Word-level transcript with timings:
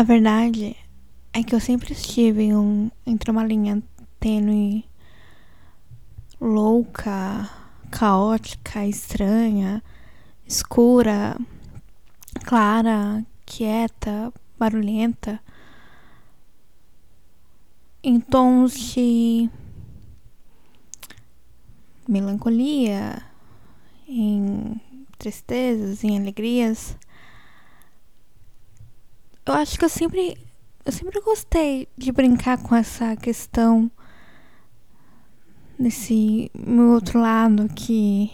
A 0.00 0.02
verdade 0.02 0.74
é 1.30 1.42
que 1.42 1.54
eu 1.54 1.60
sempre 1.60 1.92
estive 1.92 2.54
um, 2.54 2.90
entre 3.06 3.30
uma 3.30 3.44
linha 3.44 3.82
tênue, 4.18 4.88
louca, 6.40 7.50
caótica, 7.90 8.86
estranha, 8.86 9.82
escura, 10.46 11.36
clara, 12.46 13.22
quieta, 13.44 14.32
barulhenta, 14.58 15.38
em 18.02 18.18
tons 18.18 18.72
de 18.72 19.50
melancolia, 22.08 23.22
em 24.08 24.80
tristezas, 25.18 26.02
em 26.02 26.18
alegrias. 26.18 26.96
Eu 29.46 29.54
acho 29.54 29.78
que 29.78 29.84
eu 29.84 29.88
sempre 29.88 30.36
eu 30.84 30.92
sempre 30.92 31.20
gostei 31.20 31.88
de 31.96 32.10
brincar 32.10 32.58
com 32.58 32.74
essa 32.74 33.14
questão 33.16 33.90
desse 35.78 36.50
meu 36.54 36.90
outro 36.90 37.20
lado 37.20 37.68
que 37.74 38.32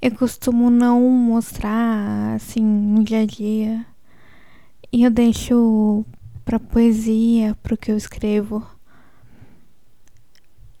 eu 0.00 0.14
costumo 0.14 0.70
não 0.70 1.00
mostrar 1.00 2.34
assim 2.34 2.62
no 2.62 3.04
dia 3.04 3.22
a 3.22 3.26
dia. 3.26 3.86
E 4.92 5.04
eu 5.04 5.10
deixo 5.10 6.04
pra 6.44 6.58
poesia, 6.58 7.56
pro 7.62 7.76
que 7.76 7.92
eu 7.92 7.96
escrevo. 7.96 8.66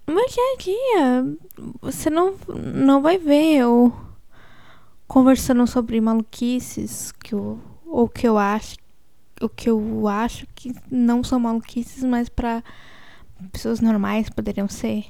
No 0.06 0.14
meu 0.14 0.26
dia 0.26 0.42
a 0.42 0.56
dia, 0.56 1.36
você 1.80 2.10
não, 2.10 2.34
não 2.74 3.00
vai 3.00 3.18
ver 3.18 3.58
eu 3.58 3.92
conversando 5.06 5.66
sobre 5.66 6.00
maluquices 6.00 7.12
que 7.12 7.34
eu, 7.34 7.60
ou 7.86 8.08
que 8.08 8.26
eu 8.26 8.38
acho 8.38 8.76
o 9.40 9.48
que 9.48 9.70
eu 9.70 10.06
acho 10.06 10.46
que 10.54 10.74
não 10.90 11.24
são 11.24 11.40
maluquices, 11.40 12.04
mas 12.04 12.28
para 12.28 12.62
pessoas 13.50 13.80
normais 13.80 14.28
poderiam 14.28 14.68
ser. 14.68 15.06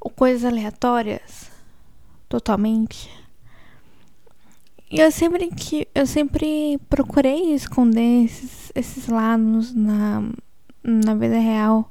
Ou 0.00 0.10
coisas 0.10 0.44
aleatórias. 0.44 1.50
Totalmente. 2.28 3.10
E 4.90 5.00
eu 5.00 5.10
sempre, 5.10 5.50
eu 5.94 6.06
sempre 6.06 6.78
procurei 6.88 7.52
esconder 7.54 8.24
esses, 8.24 8.72
esses 8.74 9.06
lados 9.06 9.74
na, 9.74 10.22
na 10.82 11.14
vida 11.14 11.38
real. 11.38 11.90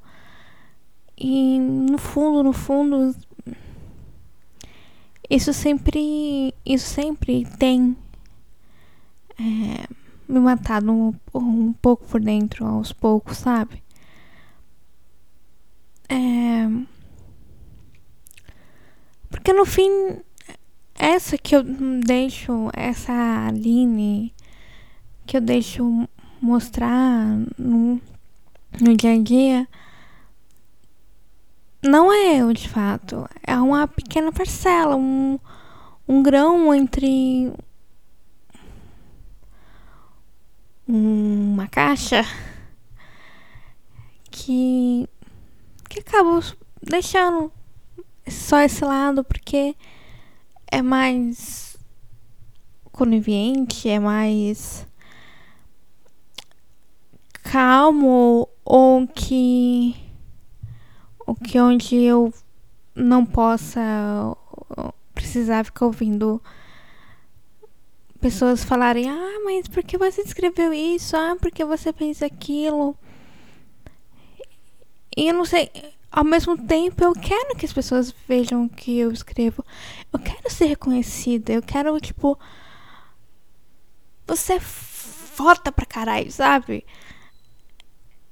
E 1.18 1.60
no 1.60 1.98
fundo, 1.98 2.44
no 2.44 2.54
fundo, 2.54 3.16
isso 5.30 5.54
sempre, 5.54 6.54
isso 6.66 6.88
sempre 6.88 7.46
tem 7.58 7.96
é, 9.40 9.88
me 10.28 10.40
matado 10.40 10.92
um, 10.92 11.14
um 11.34 11.74
pouco 11.74 12.06
por 12.06 12.20
dentro, 12.20 12.66
aos 12.66 12.92
poucos, 12.92 13.38
sabe? 13.38 13.84
É... 16.10 16.68
Porque 19.30 19.54
no 19.54 19.66
fim, 19.66 20.22
essa 20.96 21.38
que 21.38 21.56
eu 21.56 21.64
deixo, 21.64 22.70
essa 22.74 23.14
Aline 23.48 24.34
que 25.26 25.38
eu 25.38 25.42
deixo 25.42 26.08
mostrar 26.42 27.38
no, 27.58 28.00
no 28.80 28.96
dia 28.96 29.14
a 29.14 29.22
dia, 29.22 29.68
não 31.84 32.12
é 32.12 32.38
eu 32.38 32.54
de 32.54 32.70
fato. 32.70 33.28
É 33.46 33.56
uma 33.58 33.88
pequena 33.88 34.32
parcela, 34.32 34.96
um, 34.96 35.38
um 36.08 36.24
grão 36.24 36.74
entre 36.74 37.52
uma 40.88 41.68
caixa 41.68 42.24
que 44.32 45.08
que 45.90 46.00
acabo 46.00 46.42
deixando 46.82 47.52
só 48.28 48.62
esse 48.62 48.84
lado 48.86 49.24
porque 49.24 49.76
é 50.72 50.82
mais 50.82 51.78
conivente, 52.92 53.90
é 53.90 54.00
mais 54.00 54.88
calmo 57.44 58.48
ou 58.64 59.08
que 59.08 59.96
o 61.26 61.36
que 61.36 61.60
onde 61.60 61.96
eu 61.96 62.34
não 62.96 63.26
possa 63.26 64.36
precisar 65.14 65.64
ficar 65.66 65.86
ouvindo 65.86 66.42
pessoas 68.18 68.64
falarem: 68.64 69.10
"Ah, 69.10 69.40
mas 69.46 69.68
por 69.68 69.84
que 69.84 69.98
você 69.98 70.22
escreveu 70.22 70.74
isso? 70.74 71.16
Ah, 71.16 71.36
por 71.40 71.52
que 71.52 71.64
você 71.66 71.94
fez 71.94 72.22
aquilo?" 72.22 72.96
E 75.16 75.28
eu 75.30 75.34
não 75.34 75.46
sei, 75.46 75.72
ao 76.12 76.24
mesmo 76.24 76.58
tempo 76.58 77.04
eu 77.04 77.14
quero 77.14 77.56
que 77.56 77.66
as 77.66 77.74
pessoas 77.74 78.14
vejam 78.28 78.66
o 78.66 78.70
que 78.70 78.98
eu 79.00 79.12
escrevo. 79.12 79.64
Eu 80.14 80.20
quero 80.20 80.50
ser 80.52 80.66
reconhecida, 80.66 81.54
eu 81.54 81.62
quero 81.62 82.00
tipo 82.00 82.38
você 84.28 84.54
é 84.54 84.60
foda 84.60 85.72
pra 85.72 85.86
caralho, 85.86 86.32
sabe? 86.32 86.86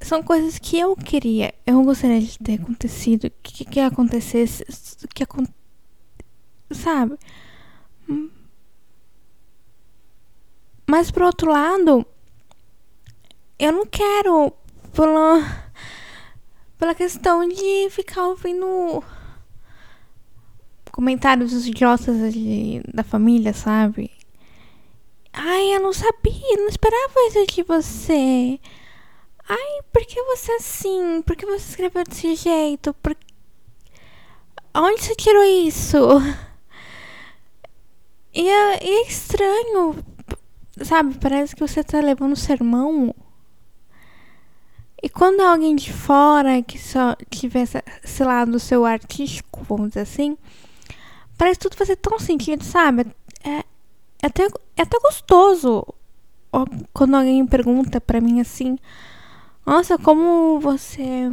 São 0.02 0.22
coisas 0.22 0.60
que 0.60 0.78
eu 0.78 0.96
queria. 0.96 1.54
Eu 1.66 1.82
gostaria 1.84 2.20
de 2.22 2.38
ter 2.38 2.62
acontecido. 2.62 3.32
Que, 3.42 3.66
que 3.66 3.80
acontecesse. 3.80 4.66
Que 5.14 5.24
acon... 5.24 5.46
Sabe? 6.70 7.18
Mas 10.88 11.10
por 11.10 11.24
outro 11.24 11.52
lado, 11.52 12.06
eu 13.58 13.72
não 13.72 13.86
quero 13.86 14.54
pela, 14.94 15.72
pela 16.78 16.94
questão 16.94 17.48
de 17.48 17.90
ficar 17.90 18.28
ouvindo 18.28 19.04
comentários 20.92 21.68
idiotas 21.68 22.34
de, 22.34 22.82
da 22.94 23.04
família, 23.04 23.54
sabe? 23.54 24.12
Ai, 25.34 25.76
eu 25.76 25.82
não 25.82 25.92
sabia, 25.92 26.58
não 26.58 26.68
esperava 26.70 27.14
isso 27.28 27.46
de 27.48 27.64
você. 27.64 28.60
Ai, 29.48 29.82
por 29.92 30.06
que 30.06 30.22
você 30.24 30.52
é 30.54 30.56
assim? 30.56 31.22
Por 31.24 31.36
que 31.36 31.46
você 31.46 31.70
escreveu 31.70 32.04
desse 32.06 32.36
jeito? 32.36 32.94
Por... 32.96 33.16
Onde 34.74 35.04
você 35.04 35.16
tirou 35.16 35.44
isso? 35.44 35.98
E 38.34 38.50
é, 38.50 38.84
e 38.84 38.90
é 38.90 39.08
estranho, 39.08 39.96
Sabe, 40.84 41.16
parece 41.16 41.56
que 41.56 41.66
você 41.66 41.84
tá 41.84 42.00
levando 42.00 42.34
um 42.34 42.36
sermão. 42.36 43.16
E 45.02 45.10
quando 45.10 45.42
é 45.42 45.46
alguém 45.46 45.76
de 45.76 45.94
fora 45.94 46.62
que 46.62 46.80
só 46.80 47.16
tivesse, 47.30 47.82
sei 48.04 48.26
lá, 48.26 48.46
no 48.46 48.60
seu 48.60 48.86
artístico, 48.86 49.64
vamos 49.64 49.90
dizer 49.90 50.02
assim, 50.02 50.38
parece 51.38 51.60
tudo 51.60 51.78
fazer 51.78 51.96
tão 51.96 52.20
sentido, 52.20 52.64
sabe? 52.64 53.06
É, 53.44 53.60
é, 53.60 53.64
até, 54.24 54.48
é 54.76 54.82
até 54.82 55.00
gostoso 55.00 55.86
quando 56.94 57.16
alguém 57.16 57.46
pergunta 57.46 58.00
pra 58.00 58.22
mim 58.22 58.40
assim: 58.40 58.78
Nossa, 59.66 59.98
como 59.98 60.60
você. 60.60 61.32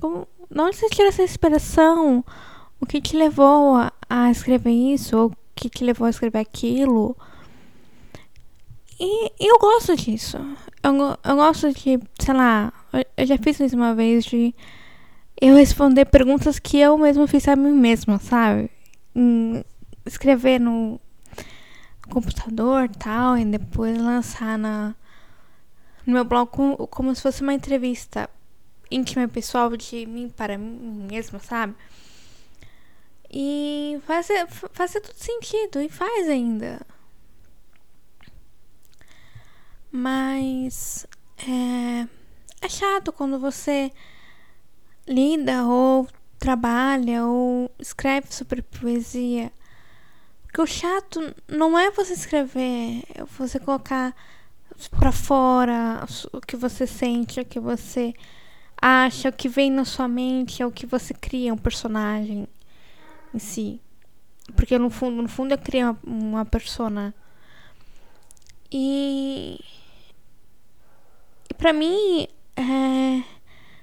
Como, 0.00 0.26
de 0.50 0.60
onde 0.60 0.76
você 0.76 0.88
tira 0.88 1.08
essa 1.08 1.22
inspiração? 1.22 2.24
O 2.80 2.86
que 2.86 3.00
te 3.00 3.16
levou 3.16 3.76
a, 3.76 3.92
a 4.08 4.30
escrever 4.30 4.70
isso? 4.70 5.16
Ou 5.16 5.26
o 5.28 5.36
que 5.54 5.68
te 5.68 5.84
levou 5.84 6.06
a 6.06 6.10
escrever 6.10 6.38
aquilo? 6.38 7.16
E, 9.00 9.32
eu 9.40 9.58
gosto 9.58 9.96
disso. 9.96 10.36
Eu, 10.82 10.94
eu 11.24 11.36
gosto 11.36 11.72
de, 11.72 11.98
sei 12.18 12.34
lá, 12.34 12.70
eu 13.16 13.26
já 13.26 13.38
fiz 13.38 13.58
isso 13.58 13.74
uma 13.74 13.94
vez 13.94 14.26
de 14.26 14.54
eu 15.40 15.56
responder 15.56 16.04
perguntas 16.04 16.58
que 16.58 16.78
eu 16.78 16.98
mesmo 16.98 17.26
fiz 17.26 17.48
a 17.48 17.56
mim 17.56 17.72
mesma, 17.72 18.18
sabe? 18.18 18.70
Em 19.14 19.64
escrever 20.04 20.60
no 20.60 21.00
computador 22.10 22.90
tal, 22.90 23.38
e 23.38 23.44
depois 23.46 23.96
lançar 23.96 24.58
na, 24.58 24.94
no 26.04 26.12
meu 26.12 26.24
blog 26.24 26.50
como, 26.50 26.76
como 26.88 27.14
se 27.14 27.22
fosse 27.22 27.40
uma 27.40 27.54
entrevista 27.54 28.28
íntima 28.90 29.22
e 29.24 29.28
pessoal 29.28 29.74
de 29.76 30.04
mim 30.04 30.28
para 30.28 30.58
mim 30.58 31.06
mesma, 31.10 31.38
sabe? 31.38 31.74
E 33.32 33.98
faz, 34.06 34.28
faz 34.72 34.92
todo 34.92 35.14
sentido, 35.14 35.80
e 35.80 35.88
faz 35.88 36.28
ainda. 36.28 36.80
Mas 40.00 41.06
é, 41.46 42.08
é 42.62 42.68
chato 42.70 43.12
quando 43.12 43.38
você 43.38 43.92
lida 45.06 45.66
ou 45.66 46.08
trabalha 46.38 47.26
ou 47.26 47.70
escreve 47.78 48.32
sobre 48.32 48.62
poesia. 48.62 49.52
Porque 50.44 50.62
o 50.62 50.66
chato 50.66 51.34
não 51.46 51.78
é 51.78 51.90
você 51.90 52.14
escrever, 52.14 53.04
é 53.14 53.24
você 53.24 53.60
colocar 53.60 54.16
para 54.98 55.12
fora 55.12 56.02
o 56.32 56.40
que 56.40 56.56
você 56.56 56.86
sente, 56.86 57.38
o 57.38 57.44
que 57.44 57.60
você 57.60 58.14
acha, 58.80 59.28
o 59.28 59.32
que 59.32 59.50
vem 59.50 59.70
na 59.70 59.84
sua 59.84 60.08
mente, 60.08 60.62
é 60.62 60.66
o 60.66 60.72
que 60.72 60.86
você 60.86 61.12
cria 61.12 61.52
um 61.52 61.58
personagem 61.58 62.48
em 63.34 63.38
si. 63.38 63.82
Porque 64.56 64.78
no 64.78 64.88
fundo, 64.88 65.20
no 65.20 65.28
fundo 65.28 65.52
eu 65.52 65.58
criei 65.58 65.84
uma, 65.84 65.98
uma 66.02 66.44
persona. 66.46 67.14
E 68.72 69.62
pra 71.60 71.74
mim, 71.74 72.26
é, 72.56 73.22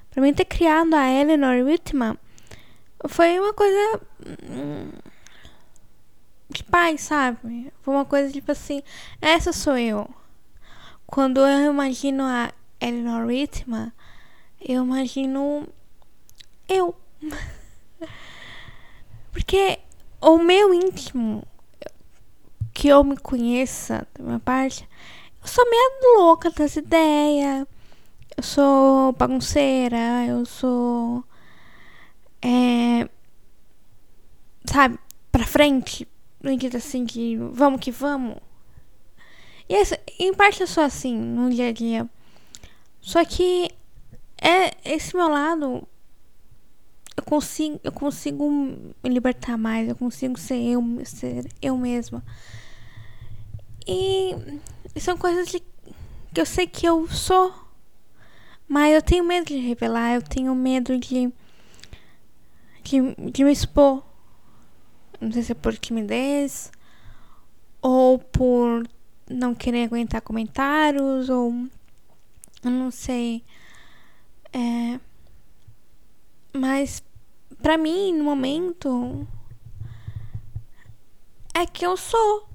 pra 0.10 0.22
mim 0.22 0.34
ter 0.34 0.46
criado 0.46 0.96
a 0.96 1.08
Eleanor 1.08 1.64
Whitman 1.64 2.18
foi 3.08 3.40
uma 3.40 3.54
coisa 3.54 4.02
hum, 4.50 4.92
de 6.50 6.64
pai, 6.64 6.98
sabe? 6.98 7.72
Foi 7.84 7.94
uma 7.94 8.04
coisa 8.04 8.34
tipo 8.34 8.52
assim, 8.52 8.82
essa 9.22 9.54
sou 9.54 9.78
eu. 9.78 10.10
Quando 11.06 11.40
eu 11.40 11.72
imagino 11.72 12.24
a 12.24 12.52
Eleanor 12.82 13.28
Whitman, 13.28 13.94
eu 14.60 14.84
imagino 14.84 15.68
eu. 16.68 16.96
Porque 19.32 19.80
o 20.20 20.40
meu 20.40 20.74
íntimo, 20.74 21.44
que 22.74 22.88
eu 22.88 23.04
me 23.04 23.18
conheça 23.18 24.08
da 24.18 24.24
minha 24.24 24.40
parte, 24.40 24.90
eu 25.48 25.54
sou 25.54 25.70
meio 25.70 26.20
louca 26.20 26.52
das 26.52 26.76
ideias. 26.76 27.66
Eu 28.36 28.44
sou 28.44 29.14
bagunceira, 29.14 30.26
eu 30.28 30.46
sou. 30.46 31.24
É, 32.42 33.08
sabe, 34.66 35.00
pra 35.32 35.46
frente. 35.46 36.06
No 36.44 36.52
sentido 36.52 36.78
assim 36.78 37.06
que 37.06 37.38
vamos 37.38 37.80
que 37.80 37.92
vamos. 37.92 38.36
E 39.70 39.76
essa, 39.76 39.98
em 40.20 40.34
parte 40.34 40.62
eu 40.62 40.68
sou 40.68 40.84
assim 40.84 41.18
no 41.18 41.50
dia 41.50 41.70
a 41.70 41.72
dia. 41.72 42.10
Só 43.00 43.24
que 43.24 43.70
é 44.42 44.76
esse 44.84 45.16
meu 45.16 45.30
lado 45.30 45.88
eu 47.16 47.24
consigo 47.24 47.80
eu 47.84 47.92
consigo 47.92 48.50
me 48.50 49.10
libertar 49.10 49.58
mais, 49.58 49.88
eu 49.90 49.96
consigo 49.96 50.38
ser 50.38 50.60
eu, 50.62 50.84
ser 51.06 51.50
eu 51.62 51.78
mesma. 51.78 52.24
E 53.88 54.36
são 55.00 55.18
coisas 55.18 55.48
de, 55.48 55.60
que 56.34 56.42
eu 56.42 56.46
sei 56.46 56.68
que 56.68 56.86
eu 56.86 57.08
sou, 57.08 57.54
mas 58.68 58.94
eu 58.94 59.02
tenho 59.02 59.24
medo 59.24 59.48
de 59.48 59.58
revelar, 59.58 60.16
eu 60.16 60.22
tenho 60.22 60.54
medo 60.56 60.98
de 60.98 61.32
de, 62.84 63.32
de 63.32 63.44
me 63.44 63.52
expor. 63.52 64.04
Não 65.20 65.32
sei 65.32 65.44
se 65.44 65.52
é 65.52 65.56
por 65.56 65.78
timidez 65.78 66.72
ou 67.82 68.20
por 68.20 68.88
não 69.30 69.54
querer 69.54 69.86
aguentar 69.86 70.22
comentários 70.22 71.30
ou 71.30 71.52
eu 72.64 72.72
não 72.72 72.92
sei. 72.92 73.44
É, 74.54 75.00
mas 76.54 77.04
para 77.62 77.78
mim, 77.78 78.14
no 78.14 78.24
momento, 78.24 79.28
é 81.54 81.66
que 81.66 81.86
eu 81.86 81.98
sou. 81.98 82.47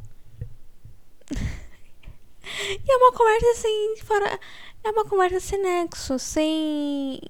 E 2.45 2.93
é 2.93 2.97
uma 2.97 3.13
conversa 3.13 3.51
assim, 3.53 3.97
fora. 4.05 4.41
É 4.85 4.91
uma 4.91 5.05
conversa 5.05 5.41
sem 5.41 5.63
nexo, 5.63 6.19
sem. 6.19 7.21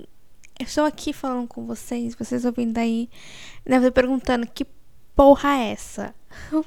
Eu 0.59 0.67
estou 0.67 0.85
aqui 0.85 1.13
falando 1.13 1.49
com 1.49 1.67
vocês, 1.67 2.15
vocês 2.15 2.45
ouvindo 2.45 2.79
aí, 2.79 3.11
devem 3.65 3.89
estar 3.89 4.01
perguntando 4.01 4.47
que 4.47 4.67
porra 5.15 5.51
é 5.57 5.73
essa? 5.73 6.15
Eu. 6.53 6.65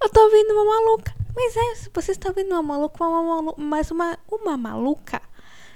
Eu 0.00 0.08
tô 0.10 0.20
ouvindo 0.20 0.52
uma 0.52 0.64
maluca. 0.64 1.14
Mas 1.34 1.56
é, 1.56 1.74
se 1.74 1.90
você 1.92 2.12
está 2.12 2.28
ouvindo 2.28 2.52
uma 2.52 2.62
maluca, 2.62 3.04
uma 3.04 3.22
maluca, 3.22 3.60
mas 3.60 3.90
uma, 3.90 4.18
uma 4.30 4.56
maluca 4.56 5.20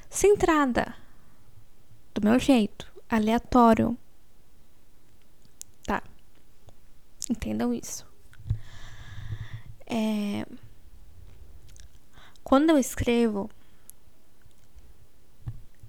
centrada. 0.08 0.94
Do 2.14 2.22
meu 2.22 2.38
jeito 2.38 2.92
aleatório. 3.08 3.96
Tá. 5.84 6.02
Entendam 7.28 7.74
isso. 7.74 8.06
É... 9.94 10.46
Quando 12.42 12.70
eu 12.70 12.78
escrevo, 12.78 13.50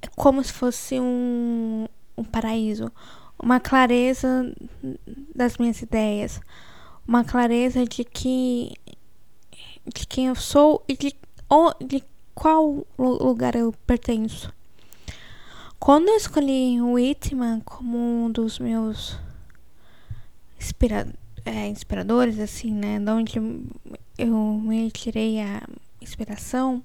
é 0.01 0.07
como 0.13 0.43
se 0.43 0.51
fosse 0.51 0.99
um, 0.99 1.87
um 2.17 2.23
paraíso, 2.25 2.91
uma 3.39 3.61
clareza 3.61 4.53
das 5.33 5.57
minhas 5.57 5.81
ideias, 5.81 6.41
uma 7.07 7.23
clareza 7.23 7.85
de 7.85 8.03
que 8.03 8.73
de 9.85 10.05
quem 10.07 10.27
eu 10.27 10.35
sou 10.35 10.83
e 10.87 10.97
de, 10.97 11.15
ou, 11.47 11.73
de 11.81 12.03
qual 12.35 12.85
lugar 12.97 13.55
eu 13.55 13.73
pertenço. 13.85 14.51
Quando 15.79 16.09
eu 16.09 16.17
escolhi 16.17 16.81
o 16.81 16.93
Whitman 16.93 17.61
como 17.61 17.97
um 17.97 18.31
dos 18.31 18.59
meus 18.59 19.17
inspira 20.57 21.07
é, 21.45 21.67
inspiradores, 21.67 22.39
assim, 22.39 22.71
né? 22.71 22.99
De 22.99 23.11
onde 23.11 23.39
eu 24.17 24.35
me 24.63 24.89
tirei 24.91 25.39
a 25.39 25.61
inspiração, 26.01 26.83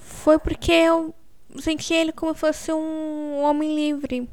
foi 0.00 0.38
porque 0.38 0.72
eu 0.72 1.14
senti 1.58 1.94
ele 1.94 2.12
como 2.12 2.34
se 2.34 2.40
fosse 2.40 2.72
um 2.72 3.42
homem 3.42 3.74
livre. 3.74 4.28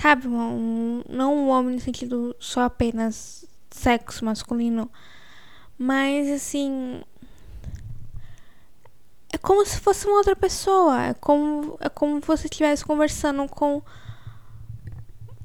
Sabe? 0.00 0.28
Um, 0.28 1.02
não 1.08 1.34
um 1.34 1.48
homem 1.48 1.74
no 1.74 1.80
sentido 1.80 2.34
só 2.38 2.62
apenas 2.62 3.44
sexo 3.70 4.24
masculino. 4.24 4.90
Mas 5.78 6.30
assim, 6.30 7.02
é 9.32 9.38
como 9.38 9.64
se 9.64 9.78
fosse 9.80 10.06
uma 10.06 10.18
outra 10.18 10.36
pessoa. 10.36 11.06
É 11.06 11.14
como, 11.14 11.76
é 11.80 11.88
como 11.88 12.20
você 12.20 12.46
estivesse 12.46 12.84
conversando 12.84 13.46
com 13.48 13.82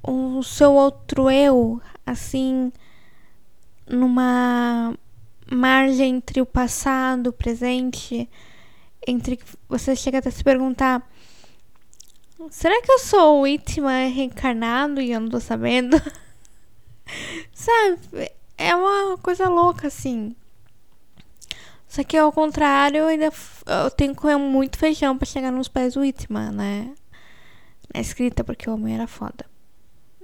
o 0.07 0.43
seu 0.43 0.73
outro 0.73 1.29
eu, 1.29 1.81
assim, 2.05 2.71
numa 3.87 4.93
margem 5.51 6.15
entre 6.15 6.41
o 6.41 6.45
passado, 6.45 7.27
o 7.27 7.33
presente, 7.33 8.29
entre 9.07 9.39
você 9.67 9.95
chega 9.95 10.19
até 10.19 10.29
se 10.29 10.43
perguntar: 10.43 11.07
será 12.49 12.81
que 12.81 12.91
eu 12.91 12.99
sou 12.99 13.41
o 13.41 13.47
Itma 13.47 13.91
reencarnado 14.07 15.01
e 15.01 15.11
eu 15.11 15.19
não 15.19 15.29
tô 15.29 15.39
sabendo? 15.39 15.97
Sabe? 17.53 18.31
É 18.57 18.75
uma 18.75 19.17
coisa 19.17 19.49
louca, 19.49 19.87
assim. 19.87 20.35
Só 21.87 22.03
que 22.03 22.17
ao 22.17 22.31
contrário, 22.31 22.99
eu 22.99 23.07
ainda 23.07 23.31
eu 23.65 23.91
tenho 23.91 24.13
que 24.13 24.21
comer 24.21 24.37
muito 24.37 24.77
feijão 24.77 25.17
para 25.17 25.25
chegar 25.25 25.51
nos 25.51 25.67
pés 25.67 25.93
do 25.93 26.01
Whitman, 26.01 26.51
né? 26.51 26.93
Na 27.93 28.01
escrita, 28.01 28.43
porque 28.43 28.69
o 28.69 28.73
homem 28.73 28.95
era 28.95 29.07
foda. 29.07 29.45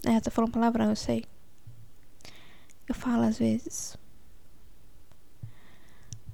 É, 0.06 0.19
tô 0.19 0.31
falando 0.31 0.51
palavrão, 0.51 0.89
eu 0.89 0.95
sei. 0.95 1.24
Eu 2.88 2.95
falo 2.95 3.24
às 3.24 3.38
vezes. 3.38 3.98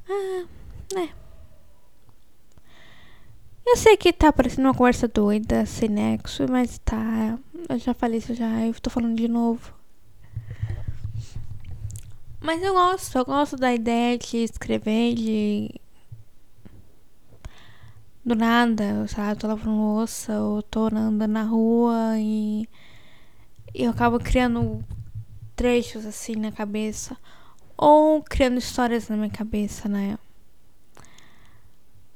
Ah, 0.09 0.45
né. 0.93 1.09
Eu 3.65 3.75
sei 3.75 3.97
que 3.97 4.13
tá 4.13 4.31
parecendo 4.31 4.67
uma 4.67 4.74
conversa 4.74 5.07
doida, 5.07 5.65
sem 5.65 5.89
nexo, 5.89 6.45
mas 6.50 6.77
tá. 6.79 7.38
Eu 7.69 7.77
já 7.77 7.93
falei 7.93 8.19
isso 8.19 8.33
já, 8.33 8.65
eu 8.65 8.74
tô 8.79 8.89
falando 8.89 9.15
de 9.15 9.27
novo. 9.27 9.74
Mas 12.41 12.62
eu 12.63 12.74
gosto, 12.74 13.17
eu 13.17 13.25
gosto 13.25 13.57
da 13.57 13.74
ideia 13.74 14.17
de 14.17 14.38
escrever, 14.38 15.13
de. 15.15 15.69
Do 18.24 18.36
nada, 18.36 19.07
sabe? 19.07 19.31
Eu 19.31 19.36
tô 19.38 19.47
lavando 19.47 19.77
louça, 19.77 20.39
ou 20.41 20.62
tô 20.62 20.88
andando 20.88 21.27
na 21.27 21.43
rua 21.43 22.17
e. 22.17 22.67
Eu 23.79 23.91
acabo 23.91 24.19
criando 24.19 24.84
trechos 25.55 26.03
assim 26.03 26.36
na 26.36 26.51
cabeça. 26.51 27.15
Ou 27.77 28.24
criando 28.24 28.57
histórias 28.57 29.07
na 29.07 29.15
minha 29.15 29.29
cabeça, 29.29 29.88
né? 29.88 30.17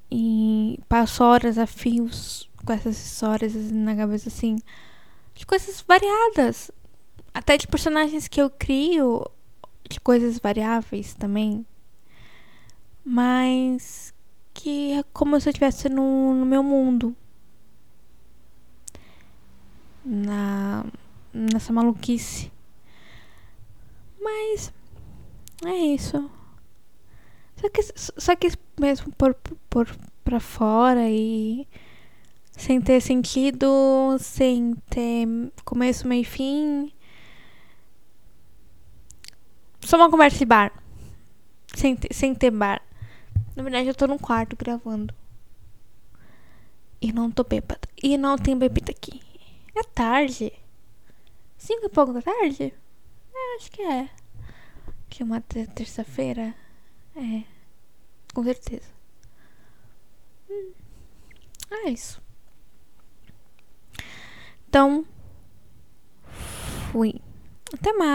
E 0.10 0.80
passo 0.90 1.24
horas 1.24 1.60
a 1.60 1.68
fios 1.68 2.50
com 2.66 2.74
essas 2.74 2.98
histórias 2.98 3.54
na 3.72 3.96
cabeça, 3.96 4.28
assim. 4.28 4.58
De 5.36 5.46
coisas 5.46 5.86
variadas. 5.88 6.72
Até 7.32 7.58
de 7.58 7.68
personagens 7.68 8.28
que 8.28 8.42
eu 8.42 8.50
crio 8.50 9.24
de 9.88 10.00
coisas 10.00 10.40
variáveis 10.40 11.14
também, 11.14 11.64
mas 13.06 14.12
que 14.52 14.94
é 14.94 15.04
como 15.14 15.40
se 15.40 15.48
eu 15.48 15.52
estivesse 15.52 15.90
no, 15.90 16.34
no 16.34 16.46
meu 16.46 16.64
mundo. 16.64 17.16
Na, 20.04 20.84
nessa 21.34 21.74
maluquice. 21.74 22.52
Mas 24.20 24.74
é 25.66 25.76
isso. 25.76 26.30
Só 27.56 27.70
que, 27.70 27.82
só 27.96 28.36
que 28.36 28.48
mesmo 28.80 29.12
por, 29.14 29.36
por 29.70 29.88
pra 30.24 30.40
fora 30.40 31.10
e 31.10 31.68
sem 32.52 32.80
ter 32.82 33.02
sentido, 33.02 34.18
sem 34.20 34.76
ter 34.90 35.28
começo, 35.66 36.08
meio 36.08 36.22
e 36.22 36.26
fim 36.26 36.94
só 39.92 39.98
uma 39.98 40.10
conversa 40.10 40.38
de 40.38 40.46
bar. 40.46 40.72
Sem, 41.76 41.98
sem 42.12 42.34
ter 42.36 42.52
bar. 42.52 42.82
Na 43.56 43.64
verdade, 43.64 43.88
eu 43.88 43.96
tô 43.96 44.08
num 44.08 44.18
quarto 44.18 44.56
gravando. 44.56 45.14
E 47.02 47.12
não 47.12 47.32
tô 47.32 47.44
bêbada. 47.44 47.82
E 48.02 48.18
não 48.18 48.38
tem 48.38 48.58
bebida 48.58 48.92
aqui. 48.92 49.20
É 49.76 49.84
tarde. 49.84 50.54
Cinco 51.62 51.86
e 51.86 51.90
pouco 51.90 52.12
da 52.12 52.24
tarde? 52.24 52.74
É, 53.32 53.56
acho 53.56 53.72
que 53.72 53.84
é. 53.84 54.10
Que 55.08 55.22
é 55.22 55.26
uma 55.26 55.40
terça-feira? 55.42 56.56
É. 57.16 57.44
Com 58.34 58.44
certeza. 58.44 58.90
Hum. 60.50 60.72
É 61.70 61.90
isso. 61.92 62.20
Então, 64.68 65.06
fui. 66.92 67.22
Até 67.72 67.94
mais. 67.94 68.10